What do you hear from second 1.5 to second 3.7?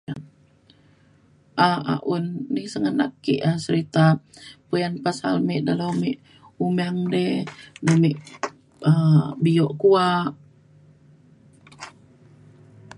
um un ni sengganak ke um